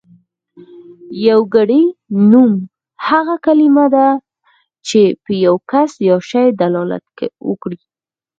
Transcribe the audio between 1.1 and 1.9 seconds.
يوګړی